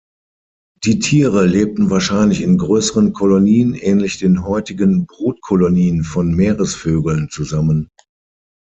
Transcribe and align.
Die 0.83 0.97
Tiere 0.97 1.45
lebten 1.45 1.91
wahrscheinlich 1.91 2.41
in 2.41 2.57
größeren 2.57 3.13
Kolonien 3.13 3.75
ähnlich 3.75 4.17
den 4.17 4.43
heutigen 4.43 5.05
Brutkolonien 5.05 6.03
von 6.05 6.33
Meeresvögeln 6.33 7.29
zusammen. 7.29 7.87